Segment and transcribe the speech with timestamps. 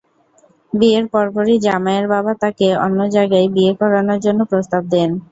[0.73, 5.09] বিয়ের পরপরই জামাইয়ের বাবা তাঁকে অন্য জায়গায় বিয়ে করানোর জন্য প্রস্তাব দেন।